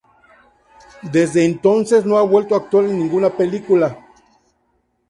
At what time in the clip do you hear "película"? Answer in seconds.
3.29-3.99